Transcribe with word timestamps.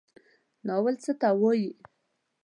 ناول 0.65 0.95
څه 1.03 1.11
ته 1.19 1.29
وایي؟ 1.41 1.69